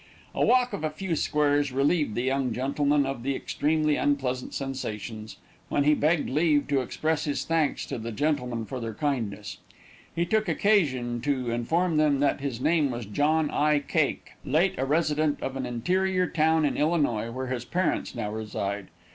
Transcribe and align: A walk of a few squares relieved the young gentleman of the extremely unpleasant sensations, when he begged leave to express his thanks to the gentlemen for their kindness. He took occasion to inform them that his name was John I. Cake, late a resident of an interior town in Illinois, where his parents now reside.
A 0.33 0.43
walk 0.43 0.73
of 0.73 0.83
a 0.83 0.89
few 0.89 1.15
squares 1.15 1.71
relieved 1.71 2.15
the 2.15 2.23
young 2.23 2.53
gentleman 2.53 3.05
of 3.05 3.21
the 3.21 3.35
extremely 3.35 3.97
unpleasant 3.97 4.51
sensations, 4.55 5.37
when 5.69 5.83
he 5.83 5.93
begged 5.93 6.27
leave 6.27 6.67
to 6.69 6.81
express 6.81 7.25
his 7.25 7.45
thanks 7.45 7.85
to 7.85 7.99
the 7.99 8.11
gentlemen 8.11 8.65
for 8.65 8.79
their 8.79 8.95
kindness. 8.95 9.59
He 10.15 10.25
took 10.25 10.49
occasion 10.49 11.21
to 11.21 11.51
inform 11.51 11.97
them 11.97 12.19
that 12.19 12.41
his 12.41 12.59
name 12.59 12.89
was 12.89 13.05
John 13.05 13.51
I. 13.51 13.77
Cake, 13.77 14.31
late 14.43 14.73
a 14.79 14.85
resident 14.85 15.39
of 15.43 15.55
an 15.55 15.67
interior 15.67 16.25
town 16.25 16.65
in 16.65 16.77
Illinois, 16.77 17.29
where 17.29 17.45
his 17.45 17.63
parents 17.63 18.15
now 18.15 18.31
reside. 18.31 18.87